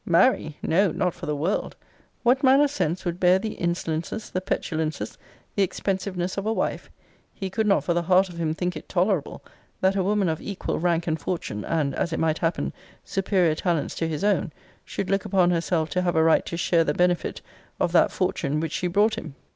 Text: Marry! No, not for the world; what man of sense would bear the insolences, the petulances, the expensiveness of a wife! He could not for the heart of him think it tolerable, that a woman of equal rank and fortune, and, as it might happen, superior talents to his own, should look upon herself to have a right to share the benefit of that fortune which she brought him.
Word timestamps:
Marry! 0.03 0.57
No, 0.63 0.91
not 0.91 1.13
for 1.13 1.27
the 1.27 1.35
world; 1.35 1.75
what 2.23 2.41
man 2.43 2.59
of 2.59 2.71
sense 2.71 3.05
would 3.05 3.19
bear 3.19 3.37
the 3.37 3.53
insolences, 3.61 4.31
the 4.31 4.41
petulances, 4.41 5.15
the 5.55 5.61
expensiveness 5.61 6.37
of 6.37 6.47
a 6.47 6.51
wife! 6.51 6.89
He 7.35 7.51
could 7.51 7.67
not 7.67 7.83
for 7.83 7.93
the 7.93 8.01
heart 8.01 8.27
of 8.27 8.39
him 8.39 8.55
think 8.55 8.75
it 8.75 8.89
tolerable, 8.89 9.43
that 9.79 9.95
a 9.95 10.01
woman 10.01 10.27
of 10.27 10.41
equal 10.41 10.79
rank 10.79 11.05
and 11.05 11.21
fortune, 11.21 11.63
and, 11.63 11.93
as 11.93 12.11
it 12.11 12.19
might 12.19 12.39
happen, 12.39 12.73
superior 13.03 13.53
talents 13.53 13.93
to 13.97 14.07
his 14.07 14.23
own, 14.23 14.51
should 14.83 15.11
look 15.11 15.23
upon 15.23 15.51
herself 15.51 15.91
to 15.91 16.01
have 16.01 16.15
a 16.15 16.23
right 16.23 16.47
to 16.47 16.57
share 16.57 16.83
the 16.83 16.95
benefit 16.95 17.43
of 17.79 17.91
that 17.91 18.11
fortune 18.11 18.59
which 18.59 18.71
she 18.71 18.87
brought 18.87 19.19
him. 19.19 19.35